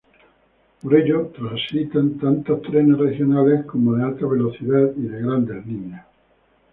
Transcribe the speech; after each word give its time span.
Por 0.81 0.95
ella 0.95 1.27
transitan 1.31 2.17
tanto 2.17 2.57
trenes 2.57 2.97
regionales, 2.97 3.63
como 3.67 3.93
de 3.93 4.03
alta 4.05 4.25
velocidad 4.25 4.89
y 4.97 5.01
de 5.03 5.21
grandes 5.21 5.63
líneas. 5.63 6.07